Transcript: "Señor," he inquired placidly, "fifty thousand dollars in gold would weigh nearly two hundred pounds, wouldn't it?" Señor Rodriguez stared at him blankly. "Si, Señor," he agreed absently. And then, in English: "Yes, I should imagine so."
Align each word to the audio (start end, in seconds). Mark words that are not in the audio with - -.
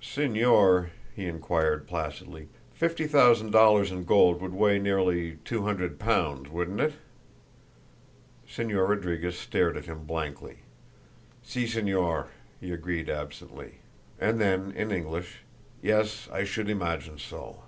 "Señor," 0.00 0.90
he 1.16 1.26
inquired 1.26 1.88
placidly, 1.88 2.48
"fifty 2.72 3.08
thousand 3.08 3.50
dollars 3.50 3.90
in 3.90 4.04
gold 4.04 4.40
would 4.40 4.52
weigh 4.54 4.78
nearly 4.78 5.38
two 5.44 5.64
hundred 5.64 5.98
pounds, 5.98 6.48
wouldn't 6.48 6.78
it?" 6.80 6.92
Señor 8.48 8.88
Rodriguez 8.90 9.36
stared 9.36 9.76
at 9.76 9.86
him 9.86 10.04
blankly. 10.06 10.58
"Si, 11.42 11.64
Señor," 11.64 12.28
he 12.60 12.70
agreed 12.70 13.10
absently. 13.10 13.80
And 14.20 14.40
then, 14.40 14.70
in 14.76 14.92
English: 14.92 15.40
"Yes, 15.82 16.28
I 16.32 16.44
should 16.44 16.70
imagine 16.70 17.18
so." 17.18 17.64